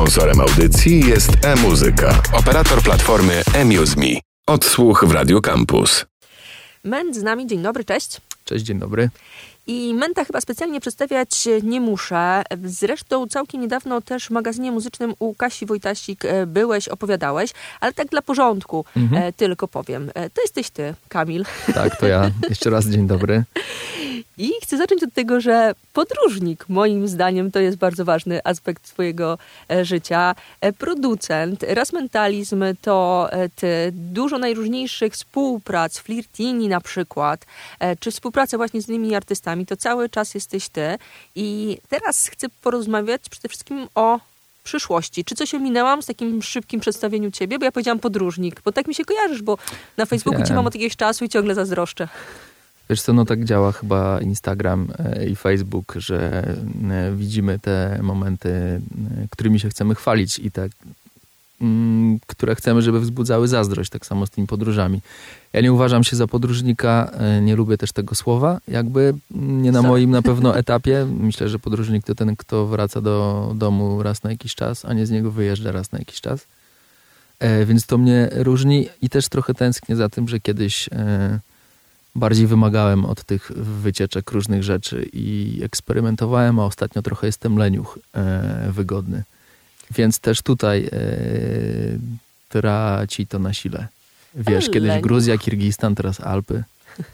[0.00, 4.20] Sponsorem audycji jest e-muzyka, operator platformy eMuseMe.
[4.46, 6.06] Odsłuch w Radio Campus.
[6.84, 8.20] Ment z nami, dzień dobry, cześć.
[8.44, 9.10] Cześć, dzień dobry.
[9.70, 12.42] I Menta chyba specjalnie przedstawiać nie muszę.
[12.64, 17.50] Zresztą całkiem niedawno też w magazynie muzycznym u Kasi Wojtasik e, byłeś, opowiadałeś,
[17.80, 19.22] ale tak dla porządku mhm.
[19.22, 20.10] E, tylko powiem.
[20.14, 21.44] E, to jesteś ty, Kamil.
[21.74, 22.30] Tak, to ja.
[22.48, 23.44] Jeszcze raz dzień dobry.
[24.38, 29.38] I chcę zacząć od tego, że podróżnik, moim zdaniem, to jest bardzo ważny aspekt swojego
[29.70, 30.34] e, życia.
[30.78, 37.46] Producent, Rasmentalizm to e, ty, dużo najróżniejszych współprac, flirtini na przykład,
[38.00, 40.98] czy współpraca właśnie z innymi artystami, to cały czas jesteś ty.
[41.34, 44.20] I teraz chcę porozmawiać przede wszystkim o
[44.64, 45.24] przyszłości.
[45.24, 47.58] Czy coś ominęłam z takim szybkim przedstawieniu ciebie?
[47.58, 49.58] Bo ja powiedziałam podróżnik, bo tak mi się kojarzysz, bo
[49.96, 52.08] na Facebooku cię mam od jakiegoś czasu i ciągle zazdroszczę.
[52.90, 56.42] Wiesz co, no tak działa chyba Instagram e, i Facebook, że
[56.90, 58.80] e, widzimy te momenty, e,
[59.30, 60.70] którymi się chcemy chwalić i tak,
[62.26, 65.00] które chcemy, żeby wzbudzały zazdrość, tak samo z tymi podróżami.
[65.52, 67.10] Ja nie uważam się za podróżnika,
[67.42, 71.06] nie lubię też tego słowa, jakby nie na moim na pewno etapie.
[71.20, 75.06] Myślę, że podróżnik to ten, kto wraca do domu raz na jakiś czas, a nie
[75.06, 76.46] z niego wyjeżdża raz na jakiś czas.
[77.66, 80.88] Więc to mnie różni i też trochę tęsknię za tym, że kiedyś
[82.14, 88.72] bardziej wymagałem od tych wycieczek różnych rzeczy i eksperymentowałem, a ostatnio trochę jestem leniuch e,
[88.72, 89.22] wygodny.
[89.90, 90.98] Więc też tutaj e,
[92.48, 93.88] traci to na sile.
[94.34, 95.00] Wiesz, Ale kiedyś.
[95.00, 96.64] Gruzja, Kirgistan, teraz Alpy.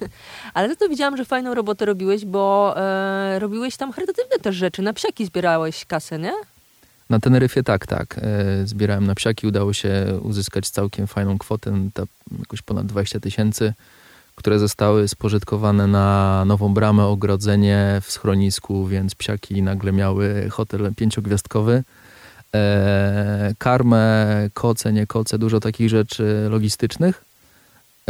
[0.55, 4.83] Ale za to widziałam, że fajną robotę robiłeś, bo e, robiłeś tam charytatywne też rzeczy.
[4.83, 6.33] Na psiaki zbierałeś kasę, nie?
[7.11, 8.19] Na Teneryfie tak, tak.
[8.19, 12.03] E, zbierałem na psiaki, udało się uzyskać całkiem fajną kwotę, ta,
[12.39, 13.73] jakoś ponad 20 tysięcy
[14.37, 21.83] które zostały spożytkowane na nową bramę, ogrodzenie w schronisku, więc psiaki nagle miały hotel pięciogwiazdkowy.
[22.55, 27.25] E, karmę, koce, nie koce, dużo takich rzeczy logistycznych.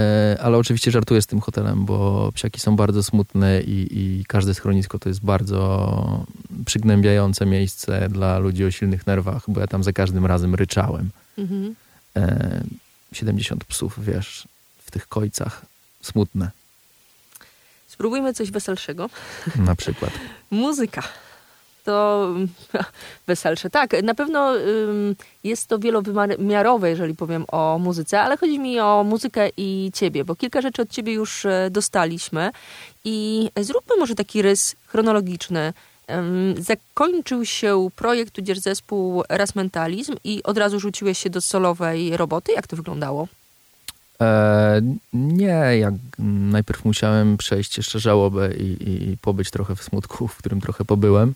[0.00, 4.54] E, ale oczywiście żartuję z tym hotelem, bo psiaki są bardzo smutne i, i każde
[4.54, 6.24] schronisko to jest bardzo
[6.66, 11.10] przygnębiające miejsce dla ludzi o silnych nerwach, bo ja tam za każdym razem ryczałem.
[11.38, 11.74] Mhm.
[12.16, 12.64] E,
[13.12, 14.48] 70 psów, wiesz,
[14.78, 15.66] w tych kojcach
[16.02, 16.50] smutne.
[17.88, 19.10] Spróbujmy coś weselszego.
[19.56, 20.12] Na przykład.
[20.50, 21.02] Muzyka.
[21.86, 22.34] To
[23.26, 23.70] weselsze.
[23.70, 24.52] Tak, na pewno
[25.44, 30.36] jest to wielowymiarowe, jeżeli powiem o muzyce, ale chodzi mi o muzykę i ciebie, bo
[30.36, 32.50] kilka rzeczy od ciebie już e, dostaliśmy
[33.04, 35.72] i zróbmy może taki rys chronologiczny.
[36.58, 39.52] Zakończył się projekt, tudzież zespół Raz
[40.24, 42.52] i od razu rzuciłeś się do solowej roboty.
[42.52, 43.28] Jak to wyglądało?
[44.20, 44.80] E,
[45.12, 50.60] nie, jak najpierw musiałem przejść jeszcze żałobę i, i pobyć trochę w smutku, w którym
[50.60, 51.34] trochę pobyłem.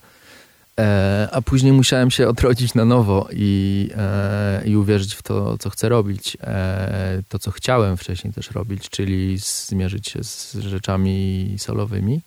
[0.80, 5.70] E, a później musiałem się odrodzić na nowo i, e, i uwierzyć w to, co
[5.70, 6.36] chcę robić.
[6.40, 12.20] E, to, co chciałem wcześniej też robić, czyli zmierzyć się z rzeczami solowymi.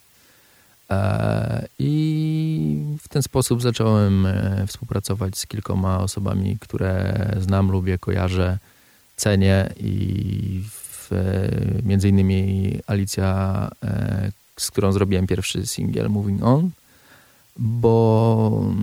[1.80, 4.28] I w ten sposób zacząłem
[4.68, 8.58] współpracować z kilkoma osobami, które znam, lubię, kojarzę
[9.16, 11.10] cenię i w,
[11.84, 13.70] między innymi Alicja,
[14.60, 16.72] z którą zrobiłem pierwszy singiel Moving On,
[17.58, 18.74] bo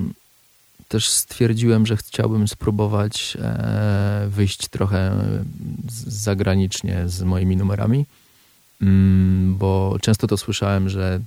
[0.88, 5.24] też stwierdziłem, że chciałbym spróbować e, wyjść trochę
[6.06, 8.06] zagranicznie z moimi numerami,
[8.82, 11.20] mm, bo często to słyszałem, że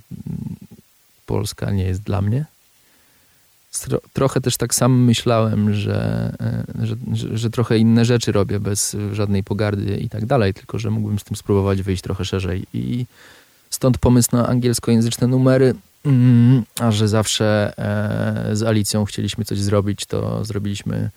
[1.26, 2.44] Polska nie jest dla mnie
[4.12, 8.96] trochę też tak sam myślałem, że, e, że, że, że, trochę inne rzeczy robię bez
[9.12, 12.64] żadnej pogardy i tak dalej, tylko że mógłbym z tym spróbować wyjść trochę szerzej.
[12.74, 13.06] I
[13.70, 15.74] stąd pomysł na angielskojęzyczne numery,
[16.80, 21.10] a że zawsze e, z Alicją chcieliśmy coś zrobić, to zrobiliśmy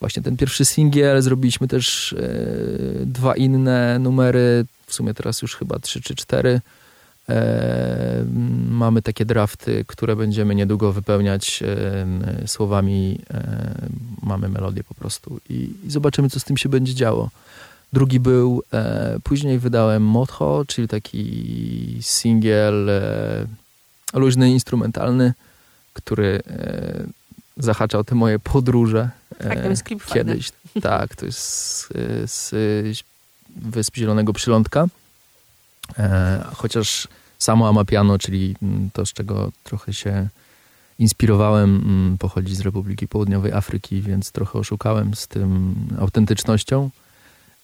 [0.00, 5.78] właśnie ten pierwszy singiel, zrobiliśmy też e, dwa inne numery, w sumie teraz już chyba
[5.78, 6.60] trzy czy cztery
[7.28, 8.24] E,
[8.70, 11.62] mamy takie drafty, które będziemy niedługo wypełniać
[12.46, 13.18] słowami.
[14.22, 17.30] Mamy melodię po prostu i, i zobaczymy, co z tym się będzie działo.
[17.92, 18.62] Drugi był,
[19.24, 22.90] później wydałem Motho, czyli taki singiel
[24.14, 25.32] luźny, instrumentalny,
[25.92, 26.42] który
[27.56, 29.10] zahaczał te moje podróże.
[29.38, 30.82] Tak, ten jest klip Kiedyś, fajny.
[30.82, 31.88] tak, to jest z,
[32.30, 33.04] z
[33.56, 34.86] Wysp Zielonego Przylądka.
[36.54, 37.08] Chociaż
[37.38, 40.28] Samo Amapiano, czyli mm, to, z czego trochę się
[40.98, 46.90] inspirowałem, mm, pochodzi z Republiki Południowej Afryki, więc trochę oszukałem z tym autentycznością.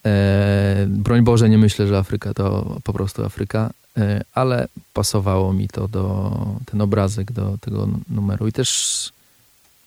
[0.07, 5.69] E, broń Boże, nie myślę, że Afryka to po prostu Afryka, e, ale pasowało mi
[5.69, 6.33] to do,
[6.67, 8.49] ten obrazek do tego numeru.
[8.49, 9.13] I też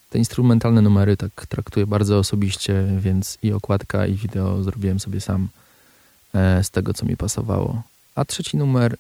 [0.10, 5.48] te instrumentalne numery tak traktuję bardzo osobiście, więc i okładka, i wideo zrobiłem sobie sam
[6.34, 7.82] e, z tego, co mi pasowało.
[8.16, 8.98] A trzeci numer,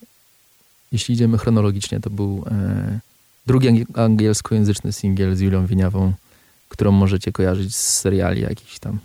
[0.91, 2.45] jeśli idziemy chronologicznie, to był
[3.47, 6.13] drugi angielskojęzyczny singiel z Julią Winiawą,
[6.69, 8.99] którą możecie kojarzyć z seriali jakichś tam.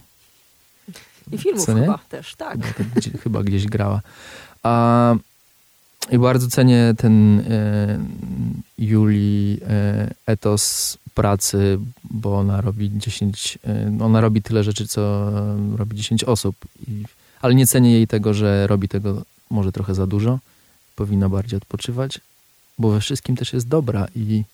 [1.32, 2.58] I filmów chyba też, tak.
[2.58, 4.00] No, gdzie, chyba gdzieś grała.
[4.62, 5.14] A,
[6.10, 7.98] I bardzo cenię ten e,
[8.78, 11.78] Julii e, etos pracy,
[12.10, 15.30] bo ona robi 10, e, ona robi tyle rzeczy, co
[15.76, 16.56] robi 10 osób.
[16.88, 17.04] I,
[17.40, 20.38] ale nie cenię jej tego, że robi tego może trochę za dużo.
[20.96, 22.20] Powinna bardziej odpoczywać,
[22.78, 24.44] bo we wszystkim też jest dobra i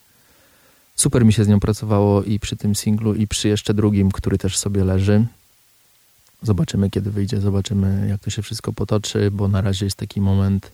[0.96, 4.38] super mi się z nią pracowało i przy tym singlu, i przy jeszcze drugim, który
[4.38, 5.26] też sobie leży.
[6.42, 10.70] Zobaczymy, kiedy wyjdzie, zobaczymy, jak to się wszystko potoczy, bo na razie jest taki moment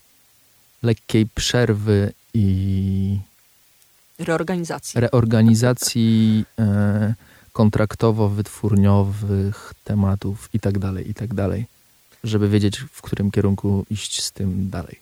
[0.83, 3.19] lekkiej przerwy i
[4.19, 5.01] reorganizacji.
[5.01, 7.15] Reorganizacji e,
[7.53, 11.67] kontraktowo-wytwórniowych tematów i tak dalej, i tak dalej,
[12.25, 14.99] żeby wiedzieć, w którym kierunku iść z tym dalej.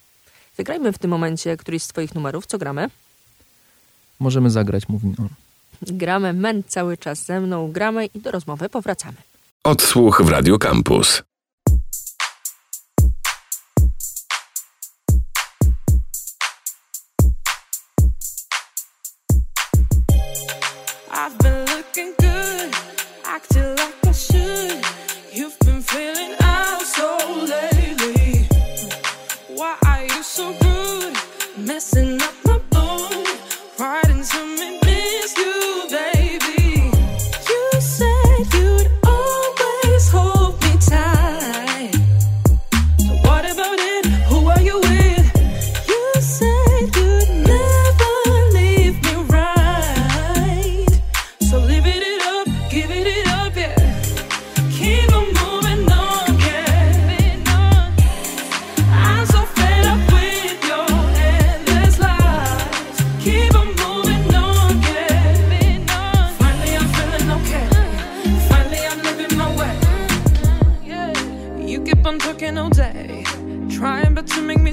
[0.56, 2.46] Zagrajmy w tym momencie któryś z twoich numerów.
[2.46, 2.90] Co gramy?
[4.20, 5.28] Możemy zagrać Moving On.
[5.82, 9.16] Gramy Men cały czas ze mną, gramy i do rozmowy powracamy.
[9.64, 11.22] Odsłuch w Radio Campus.
[21.12, 22.74] I've been looking good,
[23.24, 23.71] acting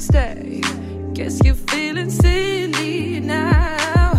[0.02, 0.62] stay.
[1.14, 4.14] Guess you're feeling silly now.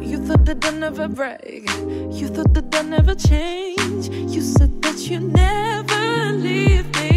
[0.00, 1.68] You thought that I'd never break.
[2.10, 4.08] You thought that I'd never change.
[4.34, 7.11] You said that you'd never leave me.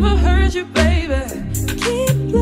[0.00, 1.20] never hurt you, baby.
[1.82, 2.39] Keep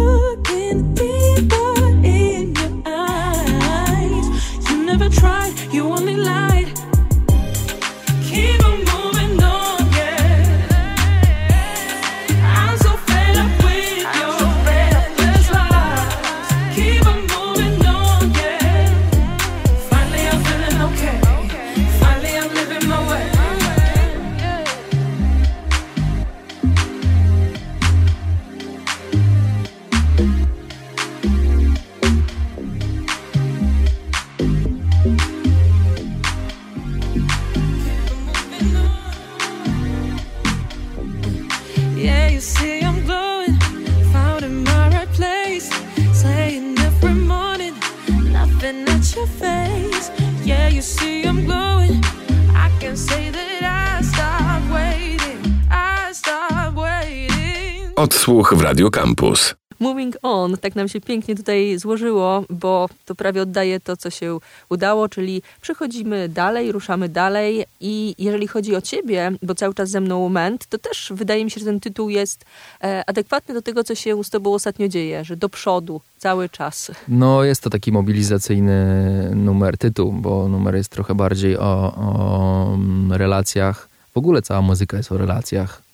[58.09, 59.55] Odsłuch w Radio Campus.
[59.81, 64.39] Moving on, tak nam się pięknie tutaj złożyło, bo to prawie oddaje to, co się
[64.69, 70.01] udało, czyli przechodzimy dalej, ruszamy dalej i jeżeli chodzi o ciebie, bo cały czas ze
[70.01, 72.45] mną moment, to też wydaje mi się, że ten tytuł jest
[72.85, 76.91] e, adekwatny do tego, co się z tobą ostatnio dzieje, że do przodu cały czas.
[77.09, 82.79] No jest to taki mobilizacyjny numer, tytuł, bo numer jest trochę bardziej o, o
[83.11, 85.88] relacjach, w w ogóle cała muzyka jest o relacjach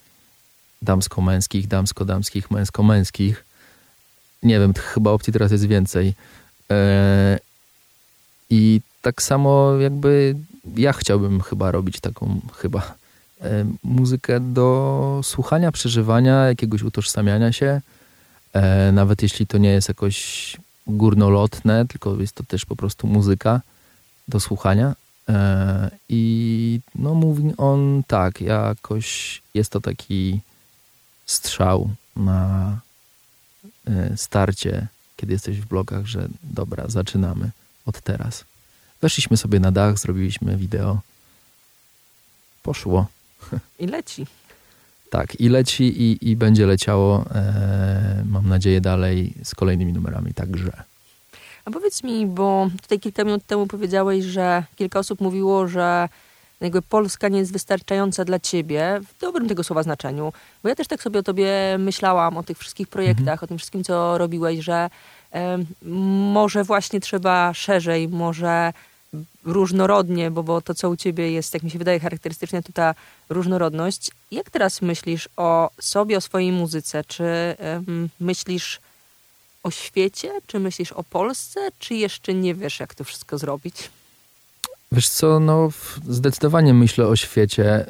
[0.83, 3.45] damsko-męskich, damsko-damskich, męsko-męskich.
[4.43, 6.15] Nie wiem, chyba opcji teraz jest więcej.
[6.71, 7.39] E,
[8.51, 10.35] I tak samo jakby
[10.77, 12.95] ja chciałbym chyba robić taką chyba
[13.41, 17.81] e, muzykę do słuchania, przeżywania, jakiegoś utożsamiania się.
[18.53, 23.61] E, nawet jeśli to nie jest jakoś górnolotne, tylko jest to też po prostu muzyka
[24.29, 24.95] do słuchania.
[26.09, 30.41] I no mówi on tak, jakoś jest to taki
[31.27, 32.79] strzał na
[34.17, 37.51] starcie, kiedy jesteś w blogach, że dobra, zaczynamy
[37.87, 38.45] od teraz.
[39.01, 41.01] Weszliśmy sobie na dach, zrobiliśmy wideo.
[42.63, 43.07] Poszło.
[43.79, 44.27] I leci.
[45.11, 50.83] Tak, i leci i, i będzie leciało, e, mam nadzieję, dalej z kolejnymi numerami także.
[51.65, 56.09] A powiedz mi, bo tutaj kilka minut temu powiedziałeś, że kilka osób mówiło, że
[56.65, 60.33] jakby Polska nie jest wystarczająca dla ciebie, w dobrym tego słowa znaczeniu.
[60.63, 63.45] Bo ja też tak sobie o tobie myślałam, o tych wszystkich projektach, mhm.
[63.45, 64.91] o tym wszystkim, co robiłeś, że
[66.33, 68.73] może właśnie trzeba szerzej, może
[69.45, 72.95] różnorodnie, bo, bo to, co u ciebie jest, jak mi się wydaje, charakterystyczne, to ta
[73.29, 74.11] różnorodność.
[74.31, 77.05] Jak teraz myślisz o sobie, o swojej muzyce?
[77.05, 77.25] Czy
[78.21, 78.81] myślisz
[79.63, 80.33] o świecie?
[80.47, 81.69] Czy myślisz o Polsce?
[81.79, 83.91] Czy jeszcze nie wiesz, jak to wszystko zrobić?
[84.93, 85.69] Wiesz co, no
[86.09, 87.87] zdecydowanie myślę o świecie,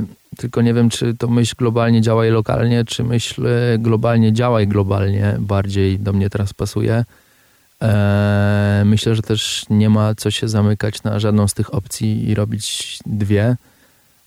[0.00, 0.06] yy,
[0.36, 3.48] tylko nie wiem, czy to myśl globalnie działaj lokalnie, czy myśl
[3.78, 7.04] globalnie działaj globalnie bardziej do mnie teraz pasuje.
[7.82, 7.88] Yy,
[8.84, 12.98] myślę, że też nie ma co się zamykać na żadną z tych opcji i robić
[13.06, 13.56] dwie,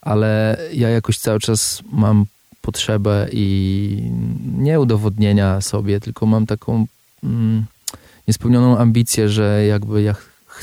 [0.01, 2.25] ale ja jakoś cały czas mam
[2.61, 4.11] potrzebę i
[4.57, 6.85] nie udowodnienia sobie, tylko mam taką
[7.23, 7.65] mm,
[8.27, 10.15] niespełnioną ambicję, że jakby ja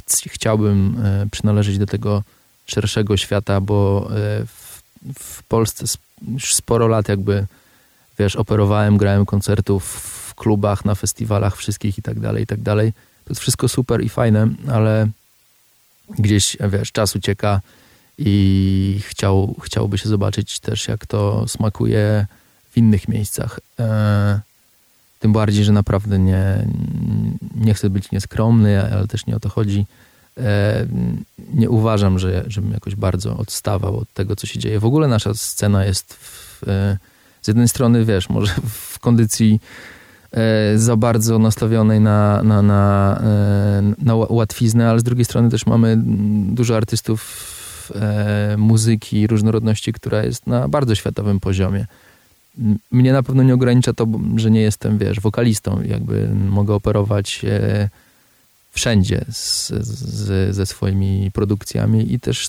[0.06, 2.22] ch chciałbym e, przynależeć do tego
[2.66, 4.82] szerszego świata, bo e, w,
[5.18, 5.84] w Polsce
[6.28, 7.46] już sporo lat jakby,
[8.18, 12.92] wiesz, operowałem, grałem koncertów w klubach, na festiwalach wszystkich i tak dalej, i tak dalej.
[13.24, 15.08] To jest wszystko super i fajne, ale
[16.18, 17.60] gdzieś, wiesz, czas ucieka
[18.18, 22.26] i chciał, chciałby się zobaczyć też, jak to smakuje
[22.70, 23.60] w innych miejscach.
[23.80, 24.40] E,
[25.18, 26.66] tym bardziej, że naprawdę nie,
[27.56, 29.86] nie chcę być nieskromny, ale też nie o to chodzi.
[30.40, 30.86] E,
[31.54, 34.80] nie uważam, że, żebym jakoś bardzo odstawał od tego, co się dzieje.
[34.80, 36.98] W ogóle nasza scena jest w, e,
[37.42, 39.60] z jednej strony, wiesz, może w kondycji
[40.32, 43.22] e, za bardzo nastawionej na, na, na,
[43.98, 45.96] na łatwiznę, ale z drugiej strony też mamy
[46.54, 47.48] dużo artystów
[48.56, 51.86] muzyki, różnorodności, która jest na bardzo światowym poziomie
[52.90, 55.82] mnie na pewno nie ogranicza to, że nie jestem, wiesz, wokalistą.
[55.82, 57.88] Jakby mogę operować e,
[58.70, 62.48] wszędzie z, z, ze swoimi produkcjami i też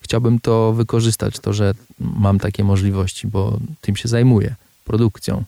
[0.00, 5.44] chciałbym to wykorzystać, to, że mam takie możliwości, bo tym się zajmuję, produkcją.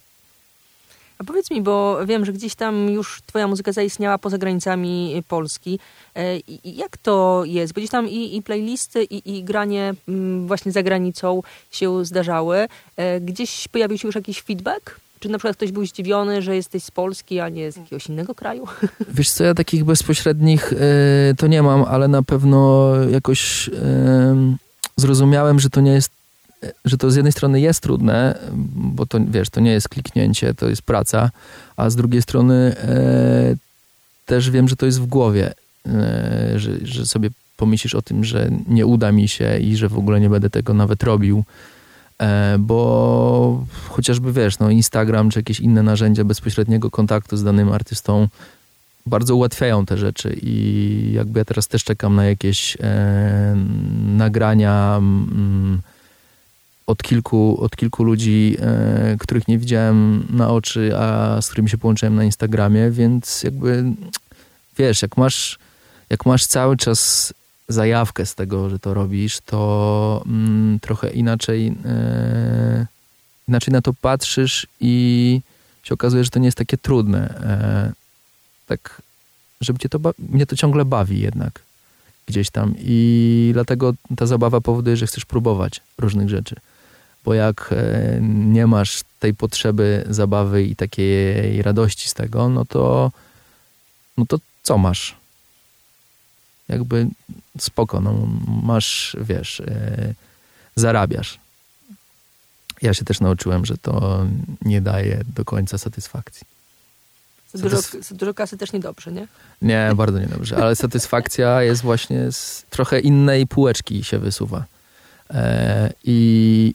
[1.18, 5.78] A powiedz mi, bo wiem, że gdzieś tam już twoja muzyka zaistniała poza granicami Polski.
[6.16, 7.72] E, jak to jest?
[7.72, 12.68] Bo gdzieś tam i, i playlisty, i, i granie mm, właśnie za granicą się zdarzały.
[12.96, 15.00] E, gdzieś pojawił się już jakiś feedback?
[15.20, 18.34] Czy na przykład ktoś był zdziwiony, że jesteś z Polski, a nie z jakiegoś innego
[18.34, 18.66] kraju?
[19.08, 20.76] Wiesz co, ja takich bezpośrednich y,
[21.38, 23.72] to nie mam, ale na pewno jakoś y,
[24.96, 26.10] zrozumiałem, że to nie jest
[26.84, 28.38] że to z jednej strony jest trudne,
[28.74, 31.30] bo to wiesz, to nie jest kliknięcie, to jest praca,
[31.76, 33.56] a z drugiej strony e,
[34.26, 35.54] też wiem, że to jest w głowie,
[35.86, 39.98] e, że, że sobie pomyślisz o tym, że nie uda mi się i że w
[39.98, 41.44] ogóle nie będę tego nawet robił,
[42.18, 48.28] e, bo chociażby wiesz, no Instagram czy jakieś inne narzędzia bezpośredniego kontaktu z danym artystą
[49.06, 53.56] bardzo ułatwiają te rzeczy i jakby ja teraz też czekam na jakieś e,
[54.16, 54.96] nagrania.
[54.98, 55.80] Mm,
[56.88, 61.78] od kilku, od kilku ludzi, e, których nie widziałem na oczy, a z którymi się
[61.78, 63.84] połączyłem na Instagramie, więc jakby
[64.78, 65.58] wiesz, jak masz,
[66.10, 67.34] jak masz cały czas
[67.68, 72.86] zajawkę z tego, że to robisz, to mm, trochę inaczej, e,
[73.48, 75.40] inaczej na to patrzysz i
[75.82, 77.28] się okazuje, że to nie jest takie trudne.
[77.28, 77.92] E,
[78.66, 79.02] tak,
[79.60, 81.60] żeby cię to, mnie to ciągle bawi jednak
[82.26, 86.56] gdzieś tam i dlatego ta zabawa powoduje, że chcesz próbować różnych rzeczy
[87.28, 93.12] bo jak e, nie masz tej potrzeby zabawy i takiej radości z tego, no to,
[94.18, 95.16] no to co masz?
[96.68, 97.06] Jakby
[97.58, 98.28] spoko, no
[98.62, 100.14] masz, wiesz, e,
[100.76, 101.38] zarabiasz.
[102.82, 104.26] Ja się też nauczyłem, że to
[104.62, 106.46] nie daje do końca satysfakcji.
[107.54, 107.78] Za dużo,
[108.10, 109.28] dużo kasy też niedobrze, nie?
[109.62, 114.64] Nie, bardzo niedobrze, ale satysfakcja jest właśnie z trochę innej półeczki się wysuwa
[115.30, 116.74] E, I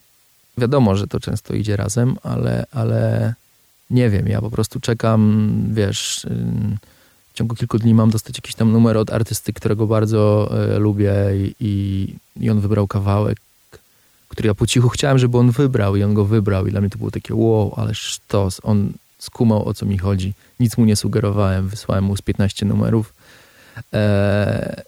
[0.57, 3.33] wiadomo, że to często idzie razem, ale, ale
[3.89, 6.27] nie wiem, ja po prostu czekam, wiesz,
[7.33, 11.13] w ciągu kilku dni mam dostać jakiś tam numer od artysty, którego bardzo e, lubię
[11.60, 13.38] i, i on wybrał kawałek,
[14.27, 16.89] który ja po cichu chciałem, żeby on wybrał i on go wybrał i dla mnie
[16.89, 20.33] to było takie wow, ale sztos, on skumał o co mi chodzi.
[20.60, 23.13] Nic mu nie sugerowałem, wysłałem mu z 15 numerów
[23.93, 24.81] eee,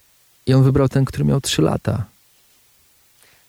[0.46, 2.06] i on wybrał ten, który miał 3 lata.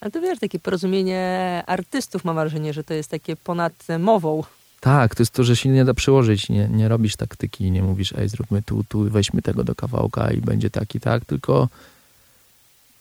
[0.01, 4.43] A to wiesz, takie porozumienie artystów mam wrażenie, że to jest takie ponad mową.
[4.81, 8.13] Tak, to jest to, że się nie da przełożyć, nie, nie robisz taktyki, nie mówisz,
[8.13, 11.69] ej, zróbmy tu, tu, weźmy tego do kawałka i będzie tak i tak, tylko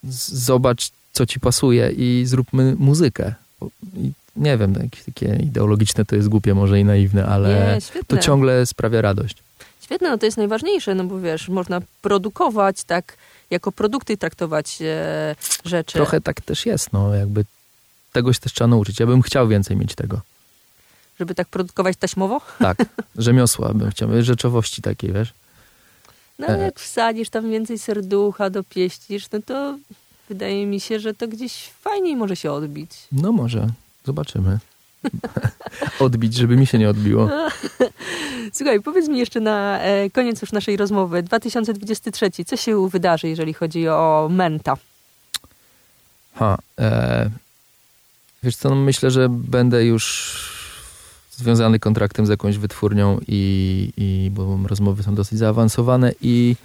[0.04, 3.34] zobacz, co ci pasuje i zróbmy muzykę.
[3.98, 8.66] I nie wiem, takie ideologiczne to jest głupie może i naiwne, ale nie, to ciągle
[8.66, 9.38] sprawia radość.
[9.82, 13.18] Świetne, no to jest najważniejsze, no bo wiesz, można produkować tak,
[13.52, 15.36] jako produkty traktować e,
[15.66, 15.94] rzeczy.
[15.94, 17.46] Trochę tak też jest, no jakby
[18.12, 19.00] tego się też trzeba nauczyć.
[19.00, 20.22] Ja bym chciał więcej mieć tego.
[21.20, 22.42] Żeby tak produkować taśmowo?
[22.60, 22.78] Tak,
[23.16, 25.34] rzemiosła bym chciał, rzeczowości takiej, wiesz.
[26.40, 26.62] No ale e.
[26.62, 29.78] jak wsadzisz tam więcej serducha, dopieścisz, no to
[30.30, 32.92] wydaje mi się, że to gdzieś fajniej może się odbić.
[33.12, 33.68] No może,
[34.06, 34.60] zobaczymy.
[36.00, 37.30] Odbić, żeby mi się nie odbiło.
[38.54, 41.24] Słuchaj, powiedz mi jeszcze na e, koniec już naszej rozmowy.
[41.24, 44.78] 2023, co się wydarzy, jeżeli chodzi o Menta?
[46.34, 47.30] Ha, e,
[48.44, 50.56] wiesz co, no myślę, że będę już
[51.32, 56.56] związany kontraktem z jakąś wytwórnią i, i bo rozmowy są dosyć zaawansowane i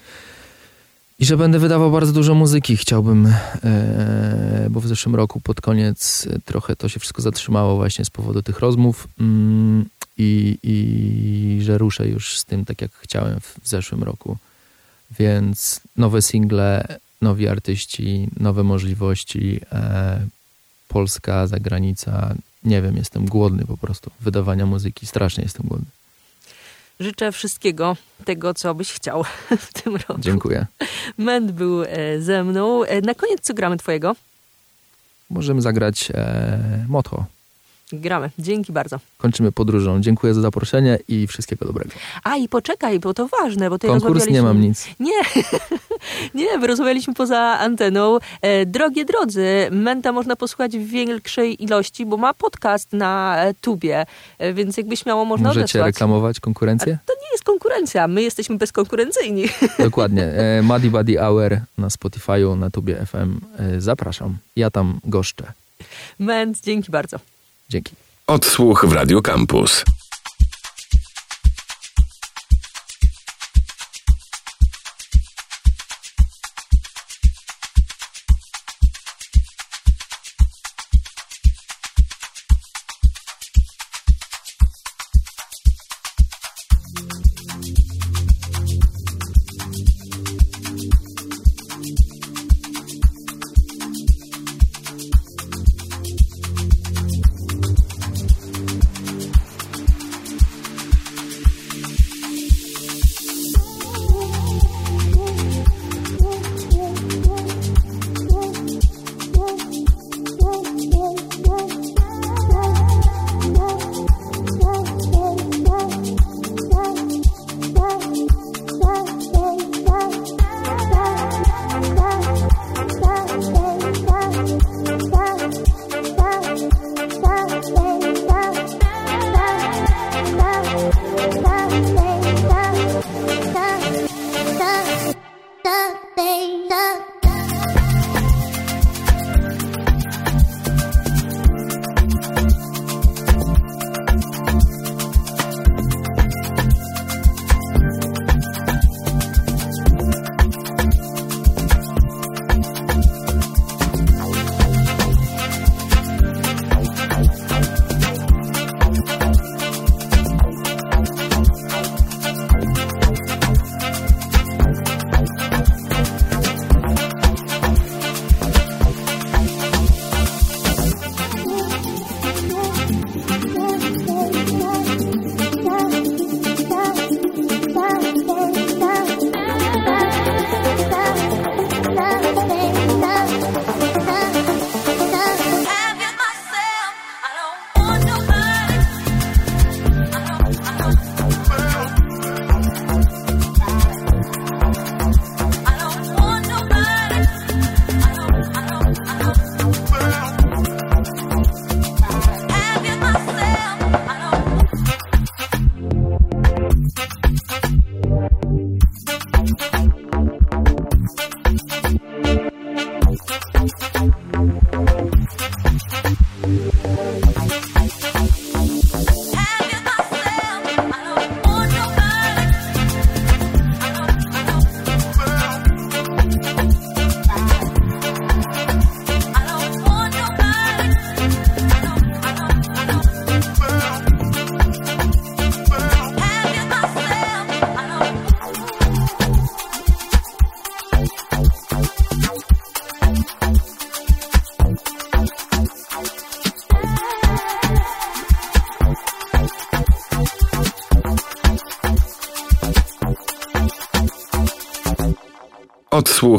[1.21, 2.77] i że będę wydawał bardzo dużo muzyki.
[2.77, 3.27] Chciałbym,
[3.65, 8.43] e, bo w zeszłym roku pod koniec trochę to się wszystko zatrzymało właśnie z powodu
[8.43, 9.85] tych rozmów mm,
[10.19, 14.37] i, i że ruszę już z tym tak jak chciałem w, w zeszłym roku.
[15.19, 20.27] Więc nowe single, nowi artyści, nowe możliwości, e,
[20.89, 22.35] Polska, zagranica.
[22.65, 25.07] Nie wiem, jestem głodny po prostu wydawania muzyki.
[25.07, 25.87] Strasznie jestem głodny.
[27.01, 29.25] Życzę wszystkiego tego, co byś chciał
[29.69, 30.21] w tym roku.
[30.21, 30.67] Dziękuję.
[31.19, 32.85] Ment był e, ze mną.
[32.85, 34.17] E, na koniec co gramy twojego?
[35.31, 36.85] Możemy zagrać e.
[37.93, 38.31] Gramy.
[38.39, 38.99] Dzięki bardzo.
[39.19, 40.01] Kończymy podróżą.
[40.01, 41.91] Dziękuję za zaproszenie i wszystkiego dobrego.
[42.25, 44.89] A i poczekaj, bo to ważne, bo ty Konkurs nie mam nic.
[45.01, 45.13] Nie,
[46.35, 48.19] nie, my rozmawialiśmy poza anteną.
[48.43, 54.07] E, drogie drodzy, Menta można posłuchać w większej ilości, bo ma podcast na e, tubie,
[54.39, 55.87] e, więc jakby śmiało można Możecie odesłać.
[55.87, 56.99] reklamować konkurencję?
[57.03, 59.45] A to nie jest konkurencja, my jesteśmy bezkonkurencyjni.
[59.79, 60.25] Dokładnie.
[60.25, 63.41] E, Muddy Buddy Hour na Spotify'u, na tubie FM.
[63.59, 64.37] E, zapraszam.
[64.57, 65.53] Ja tam goszczę.
[66.19, 67.19] Ment, dzięki bardzo.
[67.71, 67.93] Dzięki.
[68.27, 69.85] Odsłuch w Radio Campus.